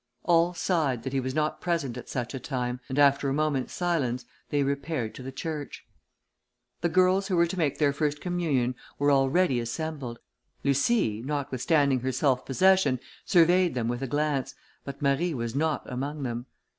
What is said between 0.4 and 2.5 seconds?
sighed that he was not present at such a